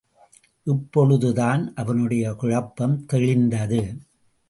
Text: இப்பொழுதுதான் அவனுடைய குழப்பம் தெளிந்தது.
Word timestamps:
இப்பொழுதுதான் 0.63 1.73
அவனுடைய 1.73 2.33
குழப்பம் 2.33 3.05
தெளிந்தது. 3.13 3.97